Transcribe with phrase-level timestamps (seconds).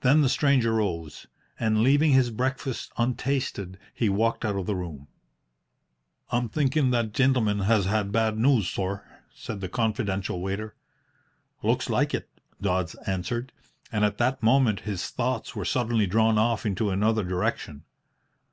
[0.00, 5.06] Then the stranger rose, and, leaving his breakfast untasted, he walked out of the room.
[6.30, 10.74] "I'm thinkin' that the gintleman has had bad news, sorr," said the confidential waiter.
[11.62, 12.28] "Looks like it,"
[12.60, 13.52] Dodds answered;
[13.92, 17.84] and at that moment his thoughts were suddenly drawn off into another direction.